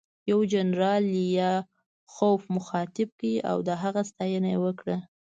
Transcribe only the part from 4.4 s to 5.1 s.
یې وکړه